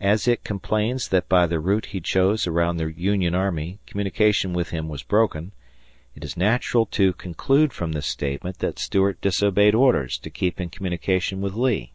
As 0.00 0.26
it 0.26 0.44
complains 0.44 1.08
that 1.08 1.28
by 1.28 1.46
the 1.46 1.60
route 1.60 1.84
he 1.92 2.00
chose 2.00 2.46
around 2.46 2.78
the 2.78 2.86
Union 2.90 3.34
army 3.34 3.80
communication 3.84 4.54
with 4.54 4.70
him 4.70 4.88
was 4.88 5.02
broken, 5.02 5.52
it 6.14 6.24
is 6.24 6.38
natural 6.38 6.86
to 6.86 7.12
conclude 7.12 7.74
from 7.74 7.92
this 7.92 8.06
statement. 8.06 8.60
that 8.60 8.78
Stuart 8.78 9.20
disobeyed 9.20 9.74
orders 9.74 10.16
to 10.20 10.30
keep 10.30 10.58
in 10.58 10.70
communication 10.70 11.42
with 11.42 11.52
Lee. 11.52 11.92